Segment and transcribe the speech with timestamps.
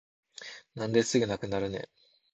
[0.73, 1.85] なんですぐなくなるねん